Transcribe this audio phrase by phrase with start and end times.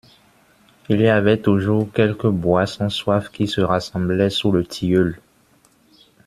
[0.89, 5.21] Il y avait toujours quelques boit-sans-soif qui se rassemblaient sous le tilleul.